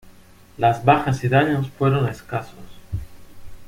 [0.57, 2.57] Las bajas y daños fueron escasos.